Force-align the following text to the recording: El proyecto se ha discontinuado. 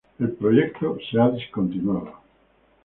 El 0.17 0.31
proyecto 0.31 0.97
se 1.11 1.19
ha 1.19 1.29
discontinuado. 1.29 2.15